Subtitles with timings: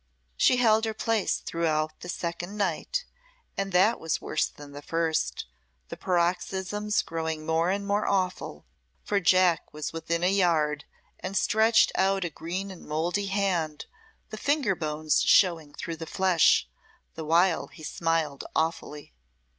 [0.35, 3.05] She held her place throughout the second night,
[3.55, 5.45] and that was worse than the first
[5.89, 8.65] the paroxysms growing more and more awful;
[9.03, 10.85] for Jack was within a yard,
[11.19, 13.85] and stretched out a green and mouldy hand,
[14.31, 16.67] the finger bones showing through the flesh,
[17.13, 19.13] the while he smiled awfully.